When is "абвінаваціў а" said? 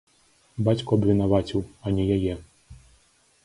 0.99-1.95